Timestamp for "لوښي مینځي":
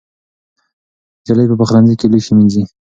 2.11-2.63